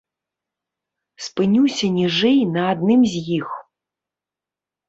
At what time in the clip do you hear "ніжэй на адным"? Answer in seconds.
1.99-3.01